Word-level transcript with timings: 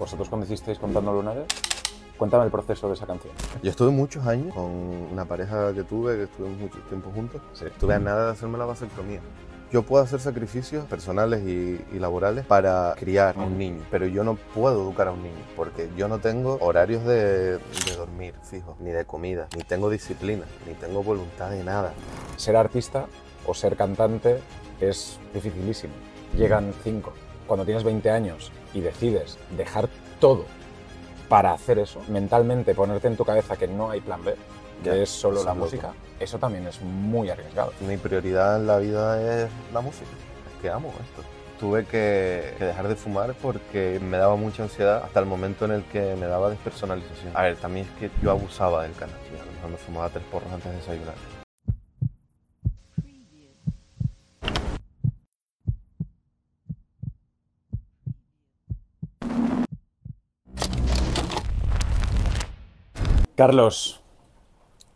¿Vosotros 0.00 0.30
cuando 0.30 0.46
hicisteis 0.46 0.78
Contando 0.78 1.12
Lunares? 1.12 1.44
Cuéntame 2.16 2.46
el 2.46 2.50
proceso 2.50 2.88
de 2.88 2.94
esa 2.94 3.06
canción. 3.06 3.34
Yo 3.62 3.70
estuve 3.70 3.90
muchos 3.90 4.26
años 4.26 4.54
con 4.54 4.64
una 4.64 5.26
pareja 5.26 5.74
que 5.74 5.84
tuve, 5.84 6.16
que 6.16 6.22
estuvimos 6.22 6.58
mucho 6.58 6.78
tiempo 6.88 7.10
juntos. 7.14 7.42
Sí. 7.52 7.66
Estuve 7.66 7.94
a 7.94 7.98
nada 7.98 8.24
de 8.24 8.32
hacerme 8.32 8.56
la 8.56 8.64
vasectomía. 8.64 9.20
Yo 9.70 9.82
puedo 9.82 10.02
hacer 10.02 10.18
sacrificios 10.20 10.86
personales 10.86 11.42
y, 11.46 11.84
y 11.94 11.98
laborales 11.98 12.46
para 12.46 12.94
criar 12.98 13.36
a 13.36 13.42
un 13.42 13.58
niño, 13.58 13.82
pero 13.90 14.06
yo 14.06 14.24
no 14.24 14.36
puedo 14.36 14.82
educar 14.82 15.08
a 15.08 15.12
un 15.12 15.22
niño 15.22 15.44
porque 15.54 15.90
yo 15.96 16.08
no 16.08 16.18
tengo 16.18 16.56
horarios 16.62 17.04
de, 17.04 17.58
de 17.58 17.96
dormir 17.96 18.34
fijos, 18.42 18.80
ni 18.80 18.90
de 18.90 19.04
comida, 19.04 19.48
ni 19.54 19.62
tengo 19.64 19.90
disciplina, 19.90 20.46
ni 20.66 20.72
tengo 20.74 21.02
voluntad 21.02 21.50
de 21.50 21.62
nada. 21.62 21.92
Ser 22.36 22.56
artista 22.56 23.04
o 23.46 23.52
ser 23.52 23.76
cantante 23.76 24.40
es 24.80 25.20
dificilísimo. 25.34 25.92
Llegan 26.34 26.72
cinco. 26.82 27.12
Cuando 27.50 27.64
tienes 27.64 27.82
20 27.82 28.08
años 28.12 28.52
y 28.72 28.80
decides 28.80 29.36
dejar 29.56 29.88
todo 30.20 30.44
para 31.28 31.52
hacer 31.52 31.80
eso, 31.80 32.00
mentalmente 32.06 32.76
ponerte 32.76 33.08
en 33.08 33.16
tu 33.16 33.24
cabeza 33.24 33.56
que 33.56 33.66
no 33.66 33.90
hay 33.90 34.00
plan 34.00 34.24
B, 34.24 34.36
que 34.84 34.90
Ya, 34.90 34.94
es 34.94 35.08
solo 35.10 35.42
la 35.42 35.50
es 35.50 35.56
loco. 35.56 35.58
música, 35.64 35.92
eso 36.20 36.38
también 36.38 36.68
es 36.68 36.80
muy 36.80 37.28
arriesgado. 37.28 37.72
Mi 37.80 37.96
prioridad 37.96 38.60
en 38.60 38.68
la 38.68 38.78
vida 38.78 39.42
es 39.42 39.50
la 39.74 39.80
música. 39.80 40.06
Es 40.54 40.62
que 40.62 40.70
amo 40.70 40.90
esto. 40.90 41.28
Tuve 41.58 41.86
que, 41.86 42.54
que 42.56 42.66
dejar 42.66 42.86
de 42.86 42.94
fumar 42.94 43.34
porque 43.42 43.98
me 44.00 44.16
daba 44.18 44.36
mucha 44.36 44.62
ansiedad 44.62 45.02
hasta 45.02 45.18
el 45.18 45.26
momento 45.26 45.64
en 45.64 45.72
el 45.72 45.82
que 45.86 46.14
me 46.14 46.26
daba 46.26 46.50
despersonalización. 46.50 47.36
A 47.36 47.42
ver, 47.42 47.56
también 47.56 47.84
es 47.86 47.98
que 47.98 48.10
yo 48.22 48.30
abusaba 48.30 48.84
del 48.84 48.92
cannabis. 48.92 49.26
A 49.42 49.44
lo 49.44 49.52
mejor 49.54 49.70
me 49.70 49.76
fumaba 49.76 50.08
tres 50.08 50.22
porros 50.30 50.52
antes 50.52 50.70
de 50.70 50.78
desayunar. 50.78 51.14
Carlos, 63.40 64.02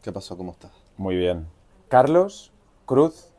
¿Qué 0.02 0.12
pasó? 0.12 0.36
¿Cómo 0.36 0.52
estás? 0.52 0.70
muy 0.98 1.16
bien. 1.16 1.46
Carlos 1.88 2.52
Cruz, 2.84 3.30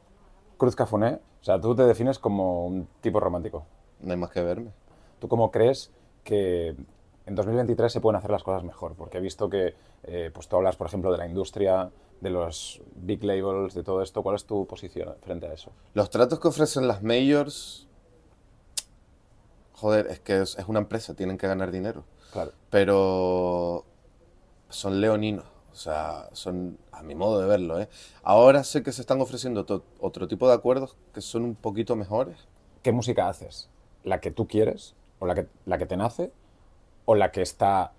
Cruz 0.57 0.75
Cafuné, 0.75 1.19
o 1.41 1.43
sea, 1.43 1.61
tú 1.61 1.75
te 1.75 1.83
defines 1.83 2.17
como 2.17 2.65
un 2.65 2.87
tipo 3.01 3.19
romántico. 3.19 3.67
No 3.99 4.13
hay 4.13 4.17
más 4.17 4.31
que 4.31 4.41
verme. 4.41 4.71
¿Tú 5.19 5.27
cómo 5.27 5.51
crees 5.51 5.91
que 6.23 6.75
en 7.27 7.35
2023 7.35 7.93
se 7.93 8.01
pueden 8.01 8.17
hacer 8.17 8.31
las 8.31 8.41
cosas 8.41 8.63
mejor? 8.63 8.95
Porque 8.95 9.19
he 9.19 9.21
visto 9.21 9.47
que 9.47 9.75
eh, 10.05 10.31
pues 10.33 10.47
tú 10.47 10.55
hablas, 10.55 10.75
por 10.75 10.87
ejemplo, 10.87 11.11
de 11.11 11.19
la 11.19 11.27
industria, 11.27 11.91
de 12.19 12.29
los 12.31 12.81
big 12.95 13.23
labels, 13.23 13.75
de 13.75 13.83
todo 13.83 14.01
esto. 14.01 14.23
¿Cuál 14.23 14.37
es 14.37 14.45
tu 14.45 14.65
posición 14.65 15.13
frente 15.21 15.45
a 15.45 15.53
eso? 15.53 15.71
Los 15.93 16.09
tratos 16.09 16.39
que 16.39 16.47
ofrecen 16.47 16.87
las 16.87 17.03
majors... 17.03 17.87
Joder, 19.73 20.07
es 20.07 20.19
que 20.21 20.41
es, 20.41 20.57
es 20.57 20.67
una 20.67 20.79
empresa, 20.79 21.13
tienen 21.13 21.37
que 21.37 21.45
ganar 21.45 21.69
dinero. 21.69 22.05
Claro. 22.31 22.53
pero 22.71 23.85
son 24.75 25.01
leoninos. 25.01 25.45
O 25.71 25.77
sea, 25.77 26.29
son, 26.31 26.77
a 26.93 27.03
mi 27.03 27.15
modo 27.15 27.41
de 27.41 27.47
verlo, 27.47 27.79
¿eh? 27.79 27.89
Ahora 28.23 28.63
sé 28.63 28.81
que 28.81 28.93
se 28.93 29.01
están 29.01 29.19
ofreciendo 29.19 29.65
otro 29.99 30.27
tipo 30.27 30.47
de 30.47 30.53
acuerdos 30.53 30.95
que 31.13 31.19
son 31.19 31.43
un 31.43 31.55
poquito 31.55 31.97
mejores. 31.97 32.47
¿Qué 32.81 32.93
música 32.93 33.27
haces? 33.27 33.69
¿La 34.03 34.21
que 34.21 34.31
tú 34.31 34.47
quieres? 34.47 34.95
¿O 35.19 35.25
la 35.25 35.35
que, 35.35 35.47
la 35.65 35.77
que 35.77 35.85
te 35.85 35.97
nace? 35.97 36.31
¿O 37.03 37.15
la 37.15 37.31
que 37.31 37.41
está 37.41 37.91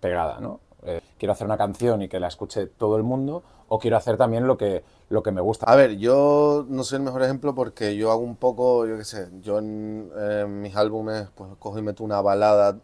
pegada, 0.00 0.40
no? 0.40 0.58
Eh, 0.82 1.00
quiero 1.18 1.32
hacer 1.32 1.46
una 1.46 1.56
canción 1.56 2.02
y 2.02 2.08
que 2.08 2.18
la 2.18 2.26
escuche 2.26 2.66
todo 2.66 2.96
el 2.96 3.04
mundo, 3.04 3.44
o 3.68 3.78
quiero 3.78 3.96
hacer 3.96 4.16
también 4.16 4.48
lo 4.48 4.56
que, 4.56 4.82
lo 5.08 5.22
que 5.22 5.30
me 5.30 5.40
gusta. 5.40 5.66
A 5.66 5.76
ver, 5.76 5.98
yo 5.98 6.64
no 6.68 6.82
soy 6.82 6.96
el 6.96 7.02
mejor 7.02 7.22
ejemplo 7.22 7.54
porque 7.54 7.94
yo 7.94 8.10
hago 8.10 8.22
un 8.22 8.36
poco, 8.36 8.86
yo 8.86 8.96
qué 8.96 9.04
sé, 9.04 9.28
yo 9.40 9.58
en, 9.58 10.10
en 10.18 10.62
mis 10.62 10.74
álbumes 10.74 11.28
pues 11.34 11.50
cojo 11.60 11.78
y 11.78 11.82
meto 11.82 12.02
una 12.02 12.20
balada 12.22 12.78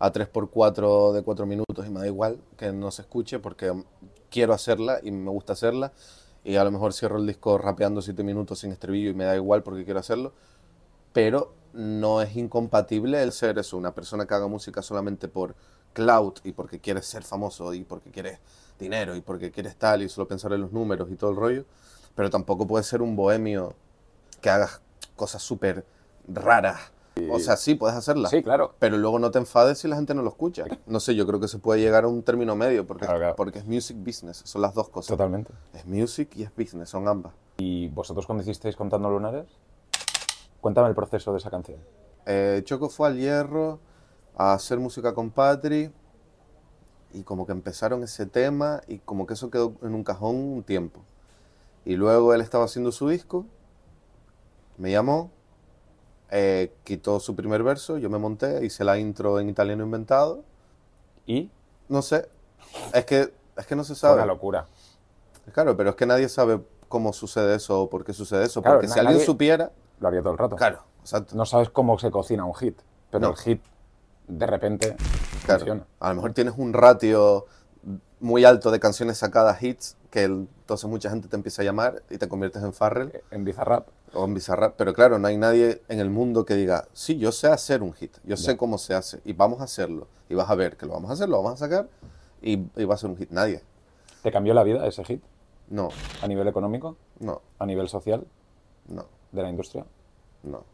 a 0.00 0.10
3x4 0.12 1.12
de 1.12 1.22
4 1.22 1.46
minutos 1.46 1.86
y 1.86 1.90
me 1.90 2.00
da 2.00 2.06
igual 2.06 2.40
que 2.56 2.72
no 2.72 2.90
se 2.90 3.02
escuche 3.02 3.38
porque 3.38 3.84
quiero 4.30 4.54
hacerla 4.54 4.98
y 5.02 5.10
me 5.10 5.30
gusta 5.30 5.52
hacerla 5.52 5.92
y 6.42 6.56
a 6.56 6.64
lo 6.64 6.70
mejor 6.70 6.94
cierro 6.94 7.18
el 7.18 7.26
disco 7.26 7.58
rapeando 7.58 8.00
7 8.00 8.24
minutos 8.24 8.60
sin 8.60 8.72
estribillo 8.72 9.10
y 9.10 9.14
me 9.14 9.24
da 9.24 9.36
igual 9.36 9.62
porque 9.62 9.84
quiero 9.84 10.00
hacerlo, 10.00 10.32
pero 11.12 11.52
no 11.74 12.22
es 12.22 12.34
incompatible 12.34 13.22
el 13.22 13.30
ser 13.32 13.58
eso, 13.58 13.76
una 13.76 13.94
persona 13.94 14.26
que 14.26 14.34
haga 14.34 14.48
música 14.48 14.80
solamente 14.80 15.28
por 15.28 15.54
cloud 15.92 16.34
y 16.44 16.52
porque 16.52 16.80
quiere 16.80 17.02
ser 17.02 17.22
famoso 17.22 17.74
y 17.74 17.84
porque 17.84 18.10
quiere 18.10 18.40
dinero 18.78 19.14
y 19.14 19.20
porque 19.20 19.50
quieres 19.50 19.76
tal 19.76 20.02
y 20.02 20.08
solo 20.08 20.26
pensar 20.26 20.52
en 20.54 20.62
los 20.62 20.72
números 20.72 21.10
y 21.10 21.16
todo 21.16 21.30
el 21.30 21.36
rollo, 21.36 21.66
pero 22.14 22.30
tampoco 22.30 22.66
puedes 22.66 22.86
ser 22.86 23.02
un 23.02 23.16
bohemio 23.16 23.74
que 24.40 24.48
hagas 24.48 24.80
cosas 25.14 25.42
súper 25.42 25.84
raras. 26.26 26.80
O 27.30 27.38
sea, 27.38 27.56
sí, 27.56 27.74
puedes 27.74 27.96
hacerlas, 27.96 28.30
Sí, 28.30 28.42
claro. 28.42 28.74
pero 28.78 28.96
luego 28.96 29.18
no 29.18 29.30
te 29.30 29.38
enfades 29.38 29.78
si 29.78 29.88
la 29.88 29.96
gente 29.96 30.14
no 30.14 30.22
lo 30.22 30.28
escucha. 30.30 30.64
No 30.86 31.00
sé, 31.00 31.14
yo 31.14 31.26
creo 31.26 31.40
que 31.40 31.48
se 31.48 31.58
puede 31.58 31.80
llegar 31.80 32.04
a 32.04 32.08
un 32.08 32.22
término 32.22 32.54
medio 32.56 32.86
porque, 32.86 33.04
Claro, 33.04 33.18
claro. 33.20 33.36
porque 33.36 33.58
es 33.58 33.66
music 33.66 33.96
business, 33.98 34.42
son 34.44 34.62
las 34.62 34.74
dos 34.74 34.88
cosas. 34.88 35.08
Totalmente. 35.08 35.52
Es 35.74 35.84
music 35.86 36.30
y 36.36 36.42
es 36.44 36.54
business, 36.56 36.88
son 36.88 37.06
ambas. 37.08 37.32
¿Y 37.58 37.88
vosotros 37.88 38.26
cuando 38.26 38.42
hicisteis 38.42 38.76
Contando 38.76 39.10
Lunares? 39.10 39.46
Cuéntame 40.60 40.88
el 40.88 40.94
proceso 40.94 41.32
de 41.32 41.38
esa 41.38 41.50
canción. 41.50 41.78
Eh, 42.26 42.62
Choco 42.64 42.88
fue 42.88 43.08
al 43.08 43.18
Hierro 43.18 43.78
a 44.36 44.52
hacer 44.52 44.78
música 44.78 45.14
con 45.14 45.30
Patri 45.30 45.90
y 47.12 47.22
como 47.22 47.44
que 47.46 47.52
empezaron 47.52 48.02
ese 48.04 48.26
tema 48.26 48.80
y 48.86 48.98
como 48.98 49.26
que 49.26 49.34
eso 49.34 49.50
quedó 49.50 49.74
en 49.82 49.94
un 49.94 50.04
cajón 50.04 50.36
un 50.36 50.62
tiempo. 50.62 51.00
Y 51.84 51.96
luego 51.96 52.34
él 52.34 52.40
estaba 52.40 52.64
haciendo 52.66 52.92
su 52.92 53.08
disco, 53.08 53.46
me 54.78 54.90
llamó, 54.90 55.30
eh, 56.30 56.72
quitó 56.84 57.18
su 57.20 57.34
primer 57.34 57.62
verso, 57.62 57.98
yo 57.98 58.08
me 58.10 58.18
monté, 58.18 58.64
hice 58.64 58.84
la 58.84 58.98
intro 58.98 59.40
en 59.40 59.48
italiano 59.48 59.84
inventado. 59.84 60.42
Y 61.26 61.50
No 61.88 62.02
sé, 62.02 62.28
es 62.94 63.04
que, 63.04 63.32
es 63.56 63.66
que 63.66 63.74
no 63.76 63.82
se 63.84 63.94
fue 63.94 64.10
una 64.10 64.18
sabe. 64.20 64.28
locura. 64.28 64.66
Claro, 65.52 65.76
pero 65.76 65.90
es 65.90 65.96
que 65.96 66.06
nadie 66.06 66.28
sabe 66.28 66.60
cómo 66.88 67.12
sucede 67.12 67.56
eso 67.56 67.82
o 67.82 67.90
por 67.90 68.04
qué 68.04 68.12
sucede 68.12 68.44
eso. 68.44 68.62
Claro, 68.62 68.78
porque 68.78 68.88
si 68.88 68.98
alguien 68.98 69.20
supiera, 69.20 69.70
Lo 70.00 70.08
haría 70.08 70.20
todo 70.22 70.32
el 70.32 70.38
rato. 70.38 70.56
claro, 70.56 70.82
exacto. 71.00 71.34
No 71.36 71.44
sabes 71.46 71.70
cómo 71.70 71.98
se 71.98 72.10
cocina 72.10 72.44
un 72.44 72.54
hit, 72.54 72.78
pero 73.10 73.26
No. 73.26 73.30
el 73.32 73.36
hit 73.36 73.60
de 74.28 74.46
repente 74.46 74.96
Claro, 75.44 75.60
funciona. 75.60 75.86
a 75.98 76.08
lo 76.10 76.14
mejor 76.16 76.32
tienes 76.32 76.54
un 76.56 76.72
ratio 76.72 77.46
muy 78.20 78.44
alto 78.44 78.70
de 78.70 78.78
canciones 78.80 79.18
sacadas 79.18 79.62
hits, 79.62 79.96
que 80.10 80.24
el- 80.24 80.48
entonces 80.60 80.88
mucha 80.88 81.10
gente 81.10 81.28
te 81.28 81.36
empieza 81.36 81.62
a 81.62 81.64
llamar 81.64 82.02
y 82.10 82.18
te 82.18 82.28
conviertes 82.28 82.62
en 82.62 82.72
Farrell 82.72 83.22
En 83.30 83.44
Bizarrap, 83.44 83.88
o 84.12 84.24
en 84.24 84.34
Bizarrap. 84.34 84.74
Pero 84.76 84.92
claro, 84.92 85.18
no 85.18 85.26
hay 85.28 85.36
nadie 85.36 85.82
en 85.88 86.00
el 86.00 86.10
mundo 86.10 86.44
que 86.44 86.54
diga, 86.54 86.86
sí, 86.92 87.18
yo 87.18 87.32
sé 87.32 87.48
hacer 87.48 87.82
un 87.82 87.92
hit, 87.94 88.16
yo 88.24 88.36
sé 88.36 88.56
cómo 88.56 88.78
se 88.78 88.94
hace 88.94 89.20
y 89.24 89.32
vamos 89.32 89.60
a 89.60 89.64
hacerlo. 89.64 90.06
Y 90.28 90.34
vas 90.34 90.50
a 90.50 90.54
ver 90.54 90.76
que 90.76 90.86
lo 90.86 90.92
vamos 90.92 91.10
a 91.10 91.14
hacer, 91.14 91.28
lo 91.28 91.38
vamos 91.42 91.54
a 91.60 91.64
sacar 91.64 91.88
y, 92.42 92.58
y 92.76 92.84
va 92.84 92.94
a 92.94 92.98
ser 92.98 93.10
un 93.10 93.16
hit. 93.16 93.30
Nadie. 93.30 93.62
¿te 94.22 94.30
cambió 94.30 94.52
la 94.52 94.62
vida 94.64 94.86
ese 94.86 95.02
hit? 95.04 95.22
No, 95.68 95.88
¿A 96.22 96.26
nivel 96.28 96.46
económico? 96.48 96.96
no, 97.20 97.40
¿A 97.58 97.64
nivel 97.66 97.88
social 97.88 98.26
no, 98.88 99.06
de 99.32 99.42
la 99.42 99.48
industria? 99.48 99.86
no. 100.42 100.64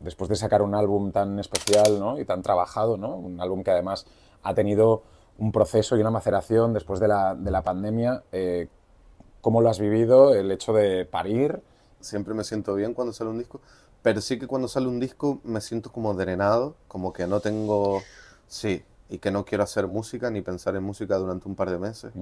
Después 0.00 0.30
de 0.30 0.36
sacar 0.36 0.62
un 0.62 0.74
álbum 0.74 1.12
tan 1.12 1.38
especial 1.38 1.98
¿no? 2.00 2.18
y 2.18 2.24
tan 2.24 2.40
trabajado, 2.40 2.96
¿no? 2.96 3.14
un 3.16 3.38
álbum 3.38 3.62
que 3.62 3.70
además 3.70 4.06
ha 4.42 4.54
tenido 4.54 5.02
un 5.40 5.52
proceso 5.52 5.96
y 5.96 6.00
una 6.00 6.10
maceración 6.10 6.72
después 6.72 7.00
de 7.00 7.08
la, 7.08 7.34
de 7.34 7.50
la 7.50 7.62
pandemia, 7.62 8.22
eh, 8.30 8.68
¿cómo 9.40 9.60
lo 9.62 9.70
has 9.70 9.80
vivido? 9.80 10.34
El 10.34 10.50
hecho 10.52 10.72
de 10.72 11.06
parir, 11.06 11.62
Siempre 12.00 12.32
me 12.32 12.44
siento 12.44 12.74
bien 12.74 12.94
cuando 12.94 13.12
sale 13.12 13.30
un 13.30 13.38
disco, 13.38 13.60
pero 14.02 14.22
sí 14.22 14.38
que 14.38 14.46
cuando 14.46 14.68
sale 14.68 14.88
un 14.88 15.00
disco 15.00 15.40
me 15.44 15.60
siento 15.60 15.92
como 15.92 16.14
drenado, 16.14 16.74
como 16.88 17.12
que 17.12 17.26
no 17.26 17.40
tengo, 17.40 18.00
sí, 18.48 18.82
y 19.10 19.18
que 19.18 19.30
no 19.30 19.44
quiero 19.44 19.64
hacer 19.64 19.86
música 19.86 20.30
ni 20.30 20.40
pensar 20.40 20.76
en 20.76 20.82
música 20.82 21.16
durante 21.18 21.46
un 21.46 21.54
par 21.56 21.70
de 21.70 21.78
meses. 21.78 22.12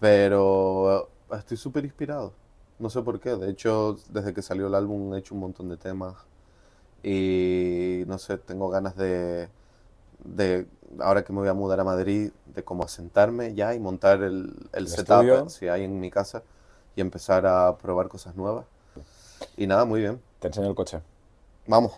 Pero 0.00 1.08
estoy 1.32 1.56
súper 1.56 1.84
inspirado. 1.84 2.34
No 2.78 2.90
sé 2.90 3.00
por 3.02 3.20
qué. 3.20 3.36
De 3.36 3.50
hecho, 3.50 3.96
desde 4.10 4.34
que 4.34 4.42
salió 4.42 4.66
el 4.66 4.74
álbum 4.74 5.14
he 5.14 5.18
hecho 5.18 5.34
un 5.34 5.40
montón 5.40 5.68
de 5.68 5.76
temas. 5.78 6.16
Y 7.02 8.04
no 8.06 8.18
sé, 8.18 8.38
tengo 8.38 8.68
ganas 8.68 8.96
de, 8.96 9.48
de 10.22 10.66
ahora 11.00 11.24
que 11.24 11.32
me 11.32 11.40
voy 11.40 11.48
a 11.48 11.54
mudar 11.54 11.80
a 11.80 11.84
Madrid, 11.84 12.30
de 12.46 12.62
como 12.62 12.84
asentarme 12.84 13.54
ya 13.54 13.74
y 13.74 13.80
montar 13.80 14.22
el, 14.22 14.54
el 14.72 14.84
El 14.84 14.88
setup 14.88 15.48
si 15.48 15.68
hay 15.68 15.84
en 15.84 15.98
mi 15.98 16.10
casa 16.10 16.42
y 16.94 17.00
empezar 17.00 17.46
a 17.46 17.76
probar 17.78 18.08
cosas 18.08 18.36
nuevas. 18.36 18.66
Y 19.56 19.66
nada, 19.66 19.84
muy 19.84 20.00
bien. 20.00 20.22
te 20.38 20.48
enseño 20.48 20.68
el 20.68 20.74
coche. 20.74 21.00
Vamos. 21.66 21.92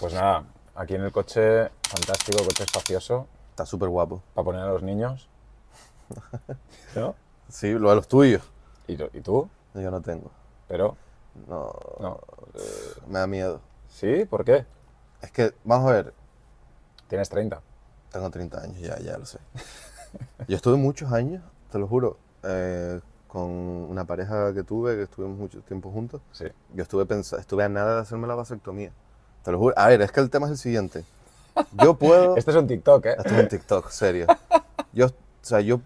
Pues 0.00 0.14
nada, 0.14 0.44
aquí 0.74 0.94
en 0.94 1.02
el 1.02 1.12
coche, 1.12 1.68
fantástico, 1.82 2.44
coche 2.44 2.64
espacioso, 2.64 3.26
Está 3.50 3.64
súper 3.66 3.88
guapo. 3.88 4.22
para 4.34 4.44
poner 4.44 4.60
a 4.62 4.68
los 4.68 4.82
niños. 4.82 5.28
¿No? 6.94 7.14
Sí, 7.48 7.72
lo 7.72 7.90
de 7.90 7.96
los 7.96 8.06
tuyos. 8.08 8.42
¿Y, 8.86 8.92
y 8.94 9.20
tú? 9.22 9.48
Yo 9.74 9.90
no 9.90 10.00
tengo. 10.02 10.30
Pero, 10.68 10.96
No, 11.48 11.72
no. 12.00 12.20
me 13.08 13.18
da 13.18 13.26
miedo. 13.26 13.60
¿Sí? 13.88 14.24
¿Por 14.26 14.44
qué? 14.44 14.66
Es 15.22 15.30
que, 15.32 15.54
vamos 15.64 15.88
a 15.90 15.92
ver, 15.94 16.14
Tienes 17.08 17.28
30. 17.28 17.60
Tengo 18.12 18.30
30 18.30 18.60
años, 18.60 18.78
ya, 18.80 18.98
ya 18.98 19.18
lo 19.18 19.26
sé. 19.26 19.38
Yo 20.48 20.56
estuve 20.56 20.76
muchos 20.76 21.12
años, 21.12 21.42
te 21.70 21.78
lo 21.78 21.86
juro, 21.86 22.18
eh, 22.42 23.00
con 23.28 23.42
una 23.50 24.04
pareja 24.04 24.54
que 24.54 24.62
tuve, 24.62 24.96
que 24.96 25.02
estuvimos 25.02 25.36
mucho 25.38 25.60
tiempo 25.62 25.90
juntos. 25.90 26.20
Sí. 26.32 26.46
Yo 26.74 26.82
estuve, 26.82 27.06
estuve 27.18 27.64
a 27.64 27.68
nada 27.68 27.96
de 27.96 28.00
hacerme 28.00 28.26
la 28.26 28.34
vasectomía. 28.34 28.92
Te 29.42 29.52
lo 29.52 29.58
juro. 29.58 29.74
A 29.76 29.88
ver, 29.88 30.00
es 30.02 30.10
que 30.12 30.20
el 30.20 30.30
tema 30.30 30.46
es 30.46 30.52
el 30.52 30.58
siguiente. 30.58 31.04
Yo 31.72 31.94
puedo... 31.94 32.36
Este 32.38 32.50
es 32.50 32.56
un 32.56 32.66
TikTok, 32.66 33.06
¿eh? 33.06 33.14
Esto 33.18 33.34
es 33.34 33.40
un 33.42 33.48
TikTok, 33.48 33.90
serio. 33.90 34.26
Yo, 34.92 35.06
o 35.06 35.10
sea, 35.42 35.60
yo, 35.60 35.80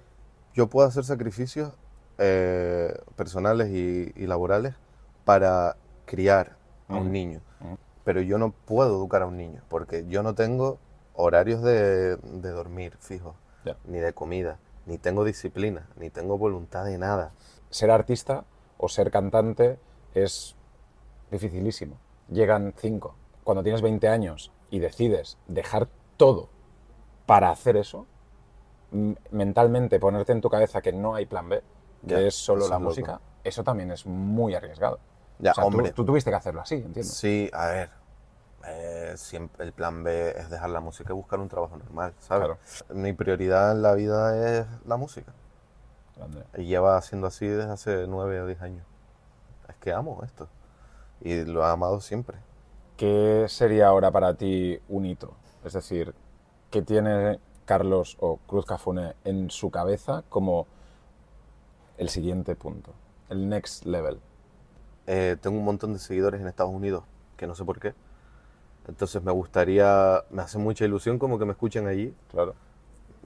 yo 0.55 0.69
puedo 0.69 0.87
hacer 0.87 1.05
sacrificios 1.05 1.73
eh, 2.19 2.97
personales 3.17 3.69
y, 3.69 4.13
y 4.15 4.27
laborales 4.27 4.75
para 5.25 5.77
criar 6.07 6.57
a 6.89 6.95
un 6.95 7.03
Ujú. 7.03 7.09
niño. 7.11 7.41
Ujú. 7.61 7.79
Pero 8.05 8.21
yo 8.21 8.39
no 8.39 8.53
puedo 8.53 8.97
educar 8.97 9.23
a 9.23 9.27
un 9.27 9.37
niño 9.37 9.63
porque 9.69 10.07
yo 10.09 10.23
no 10.23 10.35
tengo 10.35 10.79
horarios 11.15 11.63
de, 11.63 12.17
de 12.17 12.51
dormir 12.51 12.97
fijos, 12.99 13.35
ni 13.85 13.99
de 13.99 14.13
comida, 14.13 14.59
ni 14.87 14.99
tengo 14.99 15.25
disciplina, 15.25 15.89
ni 15.97 16.11
tengo 16.11 16.39
voluntad 16.39 16.85
de 16.85 16.99
nada. 16.99 17.33
Ser 17.71 17.91
artista 17.91 18.45
o 18.79 18.89
ser 18.89 19.11
cantante 19.11 19.79
es 20.15 20.57
dificilísimo. 21.31 21.97
Llegan 22.31 22.75
cinco. 22.77 23.15
Cuando 23.45 23.63
tienes 23.63 23.83
20 23.83 24.09
años 24.09 24.53
y 24.71 24.79
decides 24.79 25.37
dejar 25.47 25.89
todo 26.17 26.49
para 27.27 27.51
hacer 27.51 27.77
eso, 27.77 28.07
mentalmente 29.31 30.01
ponerte 30.01 30.33
en 30.33 30.41
tu 30.41 30.51
cabeza 30.51 30.81
que 30.83 30.93
no 30.93 31.15
hay 31.15 31.27
plan 31.27 31.49
B, 31.49 31.63
que 32.07 32.27
es 32.27 32.35
solo 32.35 32.67
la 32.69 32.77
loco. 32.77 32.89
música, 32.91 33.21
eso 33.45 33.63
también 33.63 33.91
es 33.91 34.07
muy 34.07 34.55
arriesgado. 34.55 34.99
Ya, 35.39 35.53
O 35.53 35.55
sea, 35.55 35.63
tú- 35.65 35.69
hombre. 35.69 35.93
Tú, 35.93 36.05
tuviste 36.05 36.31
que 36.31 36.37
hacerlo 36.37 36.61
así, 36.61 36.75
entiendo. 36.75 37.05
Sí, 37.13 37.49
a 37.53 37.67
ver. 37.69 37.91
Eh, 38.67 39.15
siempre 39.17 39.65
el 39.65 39.73
plan 39.73 40.03
B 40.03 40.31
es 40.37 40.51
dejar 40.51 40.71
la 40.71 40.81
música 40.81 41.13
y 41.13 41.17
buscar 41.17 41.41
un 41.41 41.49
trabajo 41.49 41.77
normal, 41.77 42.15
¿sabes? 42.19 42.47
Claro. 42.47 42.59
Mi 42.95 43.13
prioridad 43.13 43.73
en 43.73 43.83
la 43.83 43.95
vida 43.95 44.61
es 44.61 44.67
la 44.87 44.97
música. 44.97 45.33
Grande. 46.17 46.45
Y 46.57 46.65
lleva 46.65 47.01
siendo 47.01 47.27
así 47.27 47.47
desde 47.47 47.71
hace 47.71 48.07
nueve 48.07 48.41
o 48.41 48.47
diez 48.47 48.61
años. 48.61 48.85
Es 49.69 49.77
que 49.77 49.93
amo 49.93 50.21
esto. 50.25 50.49
Y 51.21 51.45
lo 51.45 51.63
he 51.63 51.71
amado 51.71 52.01
siempre. 52.01 52.39
¿Qué 52.97 53.47
sería 53.49 53.89
ahora 53.89 54.11
para 54.11 54.35
ti 54.35 54.79
un 54.89 55.07
hito? 55.07 55.33
Es 55.65 55.73
decir, 55.73 56.15
¿qué 56.71 56.83
tiene 56.83 57.41
Carlos 57.65 58.17
o 58.21 58.37
Cruz 58.47 58.67
Cafune 58.67 59.15
en 59.25 59.51
su 59.51 59.71
cabeza 59.71 60.23
como 60.29 60.67
el 61.97 62.11
siguiente 62.11 62.57
punto? 62.57 62.93
El 63.31 63.49
next 63.49 63.87
level. 63.87 64.21
Eh, 65.07 65.37
tengo 65.41 65.59
un 65.59 65.65
montón 65.65 65.95
de 65.95 65.99
seguidores 65.99 66.41
en 66.41 66.47
Estados 66.47 66.75
Unidos, 66.75 67.05
que 67.37 67.47
no 67.47 67.55
sé 67.55 67.65
por 67.65 67.81
qué. 67.81 67.95
Entonces 68.89 69.23
me 69.23 69.33
gustaría, 69.33 70.25
me 70.31 70.43
hace 70.43 70.59
mucha 70.59 70.85
ilusión 70.85 71.19
como 71.19 71.39
que 71.39 71.45
me 71.45 71.53
escuchen 71.53 71.87
allí. 71.87 72.15
Claro. 72.31 72.55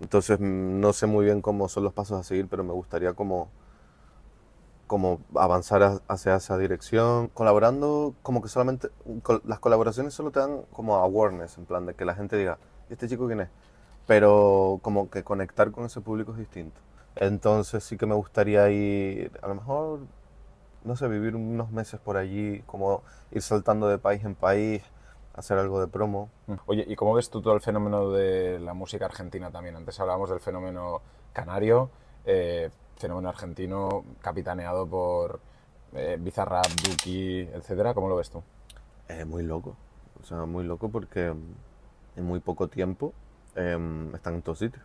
Entonces 0.01 0.41
mm, 0.41 0.81
no 0.81 0.93
sé 0.95 1.07
muy 1.07 1.25
bien 1.27 1.43
cómo 1.43 1.69
son 1.69 1.85
los 1.85 1.93
pasos 1.95 2.21
a 2.21 2.25
seguir, 2.25 2.49
pero 2.49 2.65
me 2.65 2.73
gustaría 2.75 3.15
como, 3.15 3.51
como 4.87 5.21
avanzar 5.35 5.83
a- 5.83 6.01
hacia 6.09 6.37
esa 6.37 6.59
dirección. 6.59 7.29
Colaborando, 7.29 8.15
como 8.23 8.43
que 8.43 8.49
solamente, 8.49 8.89
col- 9.23 9.43
las 9.45 9.59
colaboraciones 9.59 10.15
solo 10.15 10.31
te 10.31 10.41
dan 10.41 10.63
como 10.73 10.97
awareness, 10.97 11.59
en 11.59 11.65
plan 11.67 11.87
de 11.87 11.95
que 11.95 12.05
la 12.05 12.15
gente 12.15 12.37
diga, 12.37 12.59
¿y 12.91 12.93
este 12.95 13.09
chico 13.09 13.27
quién 13.27 13.41
es? 13.41 13.49
Pero 14.07 14.81
como 14.83 15.11
que 15.11 15.25
conectar 15.25 15.71
con 15.73 15.85
ese 15.87 16.01
público 16.01 16.33
es 16.33 16.39
distinto. 16.39 16.81
Entonces 17.17 17.85
sí 17.85 17.97
que 17.97 18.07
me 18.07 18.15
gustaría 18.15 18.71
ir, 18.71 19.33
a 19.43 19.49
lo 19.49 19.57
mejor, 19.57 20.01
no 20.85 20.97
sé, 20.97 21.09
vivir 21.09 21.37
unos 21.37 21.71
meses 21.73 22.01
por 22.01 22.17
allí, 22.17 22.63
como 22.67 23.03
ir 23.33 23.43
saltando 23.43 23.89
de 23.89 23.99
país 23.99 24.25
en 24.25 24.35
país, 24.35 24.83
hacer 25.35 25.59
algo 25.59 25.81
de 25.81 25.89
promo. 25.89 26.31
Oye, 26.67 26.85
¿y 26.87 26.97
cómo 26.97 27.15
ves 27.15 27.29
tú 27.29 27.43
todo 27.43 27.55
el 27.55 27.61
fenómeno 27.61 28.11
de 28.11 28.59
la 28.61 28.75
música 28.75 29.05
argentina 29.07 29.51
también? 29.51 29.77
Antes 29.77 29.99
hablábamos 30.01 30.31
del 30.31 30.41
fenómeno 30.41 31.03
canario, 31.33 31.91
eh, 32.25 32.71
fenómeno 32.97 33.29
argentino 33.29 34.05
capitaneado 34.21 34.87
por 34.87 35.41
eh, 35.93 36.17
Bizarrap, 36.21 36.67
Duki, 36.67 37.41
etcétera. 37.41 37.95
¿Cómo 37.95 38.09
lo 38.09 38.17
ves 38.17 38.31
tú? 38.31 38.43
Es 39.09 39.27
muy 39.27 39.43
loco. 39.43 39.77
O 40.23 40.25
sea, 40.25 40.45
muy 40.47 40.65
loco 40.65 40.89
porque 40.89 41.31
mm, 41.31 42.19
en 42.19 42.25
muy 42.25 42.41
poco 42.41 42.69
tiempo 42.69 43.13
em, 43.57 44.15
están 44.15 44.35
en 44.35 44.43
todos 44.43 44.61
sitios. 44.61 44.85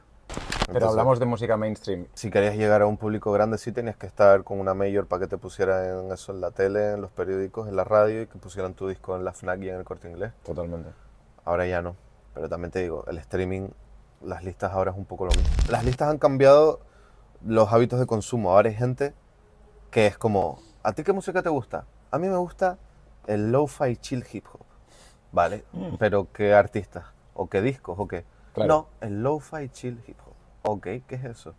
Pero 0.69 0.81
Entonces, 0.81 0.99
hablamos 0.99 1.19
de 1.19 1.25
música 1.25 1.57
mainstream. 1.57 2.05
Si 2.13 2.29
querías 2.29 2.55
llegar 2.55 2.83
a 2.83 2.85
un 2.85 2.97
público 2.97 3.31
grande, 3.31 3.57
sí 3.57 3.71
tenías 3.71 3.97
que 3.97 4.05
estar 4.05 4.43
con 4.43 4.59
una 4.59 4.75
mayor 4.75 5.07
para 5.07 5.21
que 5.21 5.27
te 5.27 5.37
pusiera 5.39 5.99
en 5.99 6.11
eso 6.11 6.31
en 6.31 6.41
la 6.41 6.51
tele, 6.51 6.93
en 6.93 7.01
los 7.01 7.09
periódicos, 7.11 7.67
en 7.67 7.75
la 7.75 7.83
radio 7.83 8.21
y 8.21 8.27
que 8.27 8.37
pusieran 8.37 8.75
tu 8.75 8.87
disco 8.87 9.15
en 9.15 9.25
la 9.25 9.33
FNAC 9.33 9.63
y 9.63 9.69
en 9.69 9.77
el 9.77 9.83
corte 9.83 10.07
inglés. 10.07 10.31
Totalmente. 10.45 10.91
Ahora 11.43 11.65
ya 11.65 11.81
no. 11.81 11.95
Pero 12.35 12.47
también 12.49 12.69
te 12.69 12.79
digo, 12.79 13.03
el 13.07 13.17
streaming, 13.17 13.69
las 14.21 14.43
listas 14.43 14.71
ahora 14.71 14.91
es 14.91 14.97
un 14.97 15.05
poco 15.05 15.25
lo 15.25 15.31
mismo. 15.31 15.49
Las 15.71 15.83
listas 15.83 16.07
han 16.07 16.19
cambiado 16.19 16.81
los 17.43 17.73
hábitos 17.73 17.99
de 17.99 18.05
consumo. 18.05 18.51
Ahora 18.51 18.69
hay 18.69 18.75
gente 18.75 19.15
que 19.89 20.05
es 20.05 20.19
como, 20.19 20.61
¿a 20.83 20.93
ti 20.93 21.03
qué 21.03 21.13
música 21.13 21.41
te 21.41 21.49
gusta? 21.49 21.85
A 22.11 22.19
mí 22.19 22.27
me 22.29 22.37
gusta 22.37 22.77
el 23.25 23.51
lo-fi 23.51 23.97
chill 23.97 24.23
hip 24.31 24.45
hop. 24.53 24.61
¿Vale? 25.31 25.63
Pero 25.97 26.27
¿qué 26.31 26.53
artistas? 26.53 27.05
¿O 27.33 27.47
qué 27.49 27.63
discos? 27.63 27.97
¿O 27.97 28.07
qué? 28.07 28.23
Claro. 28.53 28.67
No, 29.01 29.07
el 29.07 29.23
lo-fi 29.23 29.69
chill 29.69 29.99
hip 30.05 30.17
hop. 30.25 30.28
Ok, 30.63 30.83
¿qué 31.07 31.15
es 31.15 31.23
eso? 31.25 31.53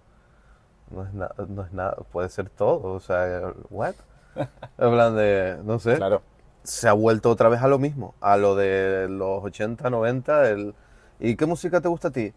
No 0.91 1.05
es, 1.05 1.13
nada 1.15 1.35
no 1.49 1.63
es 1.63 1.73
nada, 1.73 1.97
puede 2.13 2.29
ser 2.29 2.51
todo. 2.51 2.93
O 2.95 3.01
sea, 3.01 3.53
¿what? 3.71 3.95
En 4.79 4.91
plan 4.93 5.17
de, 5.17 5.59
no 5.65 5.79
sé 5.79 5.97
Claro. 5.97 6.23
se 6.63 6.89
ha 6.89 6.93
vuelto 6.93 7.31
otra 7.31 7.49
vez 7.49 7.63
a 7.63 7.69
lo 7.69 7.79
mismo, 7.79 8.15
a 8.21 8.37
lo 8.37 8.55
de 8.57 9.09
los 9.09 9.43
80, 9.45 9.91
90. 9.91 10.51
El... 10.51 10.75
¿Y 11.19 11.37
qué 11.37 11.47
música 11.47 11.81
te 11.81 11.89
gusta 11.89 12.09
a 12.09 12.11
ti? 12.11 12.33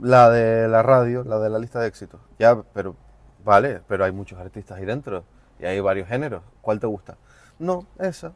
La 0.00 0.30
de 0.30 0.68
la 0.68 0.82
radio, 0.82 1.24
la 1.24 1.38
de 1.38 1.48
la 1.50 1.58
lista 1.58 1.80
de 1.80 1.86
éxitos. 1.88 2.20
Ya, 2.38 2.60
pero 2.74 2.94
vale, 3.44 3.80
pero 3.88 4.04
hay 4.04 4.12
muchos 4.12 4.38
artistas 4.38 4.78
ahí 4.78 4.84
dentro 4.84 5.24
y 5.58 5.64
hay 5.66 5.80
varios 5.80 6.08
géneros. 6.08 6.42
¿Cuál 6.60 6.80
te 6.80 6.86
gusta? 6.86 7.16
No, 7.58 7.86
esa. 7.98 8.32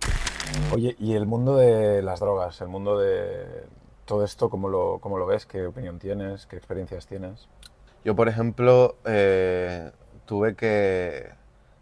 Oye, 0.73 0.97
¿y 0.99 1.15
el 1.15 1.27
mundo 1.27 1.57
de 1.57 2.03
las 2.03 2.21
drogas, 2.21 2.61
el 2.63 2.69
mundo 2.69 2.99
de 2.99 3.67
todo 4.11 4.25
esto, 4.25 4.51
cómo 4.51 4.69
lo, 4.69 4.99
cómo 4.99 5.19
lo 5.19 5.27
ves? 5.27 5.47
¿Qué 5.47 5.65
opinión 5.67 6.01
tienes? 6.01 6.45
¿Qué 6.47 6.57
experiencias 6.57 7.07
tienes? 7.07 7.47
Yo, 8.05 8.17
por 8.17 8.29
ejemplo, 8.29 8.97
eh, 9.05 9.93
tuve 10.27 10.57
que, 10.57 11.31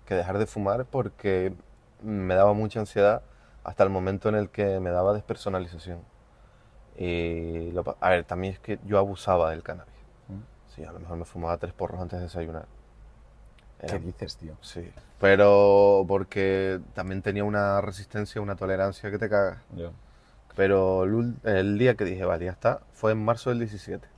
que 0.05 0.15
dejar 0.15 0.37
de 0.37 0.45
fumar 0.45 0.85
porque 0.85 1.55
me 2.03 2.35
daba 2.35 2.53
mucha 2.53 2.81
ansiedad 2.81 3.23
hasta 3.65 3.83
el 3.83 3.89
momento 3.89 4.29
en 4.29 4.35
el 4.35 4.51
que 4.51 4.79
me 4.79 4.91
daba 4.91 5.15
despersonalización. 5.15 6.01
Y 6.99 7.71
lo 7.71 7.97
a 7.99 8.11
ver, 8.11 8.25
también 8.25 8.53
es 8.53 8.61
que 8.61 8.79
yo 8.85 8.99
abusaba 8.99 9.49
del 9.51 9.63
cannabis. 9.63 9.95
Mm. 10.29 10.75
Sí, 10.75 10.85
a 10.85 10.93
lo 10.93 11.01
mejor 11.01 11.17
me 11.17 11.25
fumaba 11.25 11.57
tres 11.57 11.73
porros 11.73 11.99
antes 11.99 12.19
de 12.19 12.27
desayunar. 12.27 12.67
¿Qué 13.81 13.87
Era- 13.87 13.99
dices, 14.01 14.37
tío? 14.37 14.55
sí. 14.61 14.93
Pero 15.19 16.05
porque 16.07 16.79
también 16.93 17.23
tenía 17.23 17.45
una 17.45 17.81
resistencia, 17.81 18.43
una 18.43 18.55
tolerancia 18.55 19.11
que 19.11 19.17
te 19.19 19.31
cagas. 19.31 19.63
Yo. 19.75 19.93
Pero 20.59 21.05
el, 21.45 21.79
día 21.79 21.95
que 21.95 22.05
dije, 22.05 22.25
vale, 22.25 22.47
ya 22.47 22.51
está, 22.51 22.81
fue 22.91 23.13
en 23.13 23.25
marzo 23.25 23.51
del 23.51 23.61
17. 23.61 24.09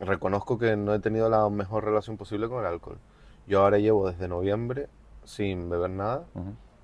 Reconozco 0.00 0.58
que 0.58 0.76
no 0.76 0.92
he 0.92 0.98
tenido 0.98 1.30
la 1.30 1.48
mejor 1.48 1.84
relación 1.84 2.16
posible 2.16 2.48
con 2.48 2.58
el 2.58 2.66
alcohol. 2.66 2.98
Yo 3.46 3.62
ahora 3.62 3.78
llevo 3.78 4.10
desde 4.10 4.26
noviembre 4.26 4.88
sin 5.22 5.70
beber 5.70 5.90
nada 5.90 6.24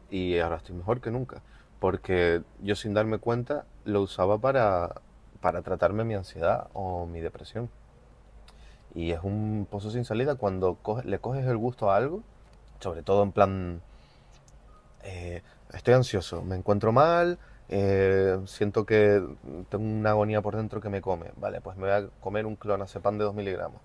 y 0.09 0.39
ahora 0.39 0.59
estoy 0.59 0.77
mejor 0.77 1.01
que 1.01 1.11
nunca. 1.11 1.43
Porque 1.81 2.45
yo 2.61 2.77
sin 2.77 2.95
darme 2.95 3.19
cuenta 3.19 3.65
lo 3.85 4.03
usaba 4.03 4.39
para, 4.39 5.01
para 5.41 5.63
tratarme 5.63 6.05
mi 6.05 6.15
ansiedad 6.15 6.69
o 6.73 7.05
mi 7.07 7.19
depresión. 7.19 7.71
Y 8.95 9.11
es 9.11 9.25
un 9.25 9.67
pozo 9.69 9.91
sin 9.91 10.05
salida 10.05 10.37
cuando 10.37 10.79
coge- 10.81 11.03
le 11.03 11.19
coges 11.19 11.45
el 11.49 11.57
gusto 11.57 11.91
a 11.91 11.97
algo, 11.97 12.23
sobre 12.79 13.03
todo 13.03 13.25
en 13.25 13.33
plan, 13.33 13.83
eh, 15.03 15.43
estoy 15.73 15.95
ansioso, 15.95 16.43
me 16.43 16.55
encuentro 16.55 16.93
mal, 16.93 17.41
eh, 17.69 18.39
siento 18.47 18.85
que 18.87 19.23
tengo 19.69 19.85
una 19.85 20.11
agonía 20.11 20.43
por 20.43 20.57
dentro 20.57 20.81
que 20.81 20.89
me 20.89 21.01
come. 21.01 21.31
Vale, 21.37 21.61
pues 21.61 21.77
me 21.77 21.85
voy 21.85 21.93
a 21.93 22.09
comer 22.21 22.47
un 22.47 22.57
clonazepam 22.57 23.19
de 23.19 23.25
2 23.25 23.35
miligramos. 23.35 23.81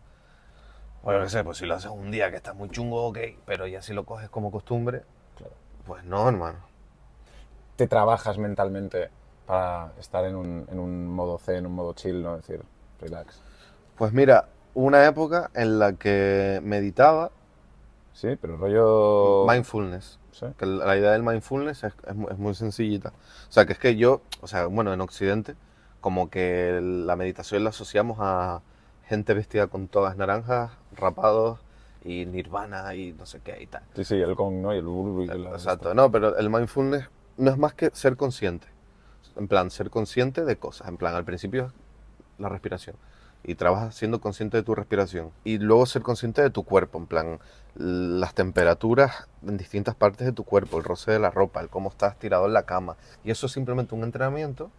Bueno, 1.03 1.23
qué 1.23 1.29
sé, 1.29 1.43
pues 1.43 1.57
si 1.57 1.65
lo 1.65 1.75
haces 1.75 1.91
un 1.91 2.11
día 2.11 2.29
que 2.31 2.37
estás 2.37 2.55
muy 2.55 2.69
chungo, 2.69 3.05
ok, 3.07 3.19
pero 3.45 3.65
ya 3.67 3.81
si 3.81 3.93
lo 3.93 4.03
coges 4.05 4.29
como 4.29 4.51
costumbre, 4.51 5.03
Claro. 5.37 5.53
pues 5.85 6.03
no, 6.03 6.27
hermano. 6.27 6.59
¿Te 7.77 7.87
trabajas 7.87 8.37
mentalmente 8.37 9.09
para 9.45 9.91
estar 9.99 10.25
en 10.25 10.35
un, 10.35 10.67
en 10.69 10.79
un 10.79 11.07
modo 11.07 11.37
zen, 11.37 11.57
en 11.57 11.65
un 11.67 11.75
modo 11.75 11.93
chill, 11.93 12.21
no? 12.23 12.35
Es 12.35 12.47
decir, 12.47 12.63
relax. 12.99 13.39
Pues 13.97 14.11
mira, 14.11 14.49
una 14.73 15.05
época 15.05 15.49
en 15.53 15.79
la 15.79 15.93
que 15.93 16.59
meditaba 16.63 17.31
Sí, 18.17 18.29
pero 18.41 18.57
rollo... 18.57 19.45
mindfulness. 19.47 20.17
Sí. 20.31 20.47
Que 20.57 20.65
la 20.65 20.97
idea 20.97 21.11
del 21.11 21.21
mindfulness 21.21 21.83
es, 21.83 21.93
es 22.07 22.15
es 22.31 22.37
muy 22.39 22.55
sencillita. 22.55 23.09
O 23.47 23.51
sea, 23.51 23.67
que 23.67 23.73
es 23.73 23.79
que 23.79 23.95
yo, 23.95 24.21
o 24.41 24.47
sea, 24.47 24.65
bueno, 24.65 24.91
en 24.91 25.01
Occidente, 25.01 25.53
como 26.01 26.31
que 26.31 26.79
la 26.81 27.15
meditación 27.15 27.63
la 27.63 27.69
asociamos 27.69 28.17
a 28.19 28.61
gente 29.07 29.35
vestida 29.35 29.67
con 29.67 29.87
togas 29.87 30.17
naranjas, 30.17 30.71
rapados 30.95 31.59
y 32.03 32.25
nirvana 32.25 32.95
y 32.95 33.13
no 33.13 33.27
sé 33.27 33.39
qué 33.41 33.61
y 33.61 33.67
tal. 33.67 33.83
Sí, 33.95 34.03
sí, 34.03 34.15
el 34.15 34.33
gong, 34.33 34.61
¿no? 34.63 34.73
Y 34.73 34.79
el... 34.79 34.87
uru 34.87 35.21
y 35.21 35.27
la- 35.27 35.51
Exacto, 35.51 35.93
no, 35.93 36.11
pero 36.11 36.35
el 36.37 36.49
mindfulness 36.49 37.07
no 37.37 37.51
es 37.51 37.57
más 37.59 37.75
que 37.75 37.91
ser 37.93 38.17
consciente. 38.17 38.67
En 39.35 39.47
plan, 39.47 39.69
ser 39.69 39.91
consciente 39.91 40.43
de 40.43 40.57
cosas. 40.57 40.87
En 40.87 40.97
plan, 40.97 41.13
al 41.13 41.23
principio 41.23 41.65
es 41.67 41.71
la 42.39 42.49
respiración. 42.49 42.95
Y 43.43 43.55
trabajas 43.55 43.95
siendo 43.95 44.19
consciente 44.19 44.57
de 44.57 44.63
tu 44.63 44.75
respiración. 44.75 45.31
Y 45.43 45.57
luego 45.57 45.85
ser 45.85 46.01
consciente 46.01 46.41
de 46.41 46.49
tu 46.49 46.63
cuerpo. 46.63 46.97
En 46.97 47.05
plan, 47.05 47.39
las 47.75 48.33
temperaturas 48.33 49.27
en 49.45 49.57
distintas 49.57 49.95
partes 49.95 50.25
de 50.25 50.33
tu 50.33 50.43
cuerpo, 50.43 50.77
el 50.77 50.83
roce 50.83 51.11
de 51.11 51.19
la 51.19 51.29
ropa, 51.29 51.61
el 51.61 51.69
cómo 51.69 51.89
estás 51.89 52.17
tirado 52.17 52.45
en 52.45 52.53
la 52.53 52.63
cama. 52.63 52.97
Y 53.23 53.31
eso 53.31 53.45
es 53.45 53.51
simplemente 53.51 53.95
un 53.95 54.03
entrenamiento 54.03 54.71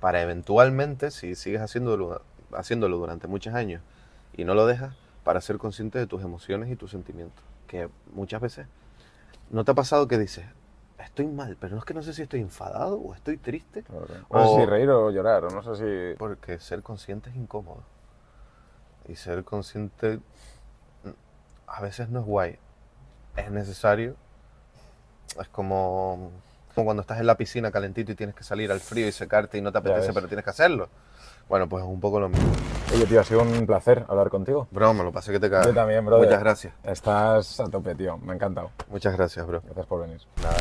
para 0.00 0.20
eventualmente, 0.20 1.10
si 1.10 1.34
sigues 1.34 1.62
haciéndolo, 1.62 2.20
haciéndolo 2.52 2.98
durante 2.98 3.26
muchos 3.26 3.54
años 3.54 3.82
y 4.36 4.44
no 4.44 4.54
lo 4.54 4.66
dejas, 4.66 4.94
para 5.22 5.40
ser 5.40 5.56
consciente 5.56 5.98
de 5.98 6.06
tus 6.06 6.22
emociones 6.22 6.70
y 6.70 6.76
tus 6.76 6.90
sentimientos. 6.90 7.42
Que 7.66 7.88
muchas 8.12 8.40
veces 8.42 8.66
no 9.50 9.64
te 9.64 9.70
ha 9.70 9.74
pasado 9.74 10.06
que 10.06 10.18
dices, 10.18 10.44
estoy 10.98 11.26
mal, 11.26 11.56
pero 11.58 11.74
no 11.74 11.78
es 11.78 11.84
que 11.86 11.94
no 11.94 12.02
sé 12.02 12.12
si 12.12 12.22
estoy 12.22 12.40
enfadado 12.40 12.98
o 12.98 13.14
estoy 13.14 13.38
triste. 13.38 13.84
No 14.30 14.48
sé 14.48 14.60
si 14.60 14.66
reír 14.66 14.90
o 14.90 15.10
llorar, 15.10 15.44
o 15.44 15.48
no 15.48 15.62
sé 15.62 15.76
si... 16.12 16.18
Porque 16.18 16.58
ser 16.60 16.82
consciente 16.82 17.30
es 17.30 17.36
incómodo. 17.36 17.82
Y 19.08 19.16
ser 19.16 19.44
consciente 19.44 20.20
a 21.66 21.80
veces 21.80 22.08
no 22.08 22.20
es 22.20 22.26
guay. 22.26 22.58
Es 23.36 23.50
necesario. 23.50 24.16
Es 25.40 25.48
como, 25.48 26.30
como 26.74 26.84
cuando 26.84 27.00
estás 27.00 27.18
en 27.18 27.26
la 27.26 27.36
piscina 27.36 27.70
calentito 27.70 28.12
y 28.12 28.14
tienes 28.14 28.34
que 28.34 28.44
salir 28.44 28.70
al 28.70 28.80
frío 28.80 29.08
y 29.08 29.12
secarte 29.12 29.58
y 29.58 29.60
no 29.60 29.72
te 29.72 29.78
apetece, 29.78 30.12
pero 30.12 30.28
tienes 30.28 30.44
que 30.44 30.50
hacerlo. 30.50 30.88
Bueno, 31.48 31.68
pues 31.68 31.84
es 31.84 31.90
un 31.90 32.00
poco 32.00 32.20
lo 32.20 32.28
mismo. 32.28 32.52
Oye, 32.94 33.06
tío, 33.06 33.20
ha 33.20 33.24
sido 33.24 33.42
un 33.42 33.66
placer 33.66 34.04
hablar 34.08 34.30
contigo. 34.30 34.68
Bro, 34.70 34.94
me 34.94 35.04
lo 35.04 35.12
pasé 35.12 35.32
que 35.32 35.40
te 35.40 35.50
cagas. 35.50 35.66
Yo 35.66 35.74
también, 35.74 36.04
bro. 36.04 36.18
Muchas 36.18 36.40
gracias. 36.40 36.74
Estás 36.84 37.60
a 37.60 37.68
tope, 37.68 37.94
tío. 37.94 38.16
Me 38.18 38.32
ha 38.32 38.34
encantado. 38.36 38.70
Muchas 38.88 39.14
gracias, 39.14 39.46
bro. 39.46 39.60
Gracias 39.62 39.86
por 39.86 40.00
venir. 40.02 40.20
Nada. 40.42 40.56